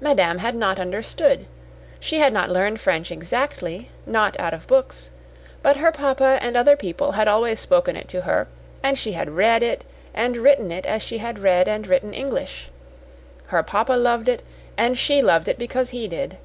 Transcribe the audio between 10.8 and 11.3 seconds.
as she